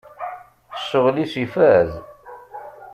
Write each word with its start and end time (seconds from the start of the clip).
Ccɣel-is 0.81 1.33
ifaz! 1.43 1.89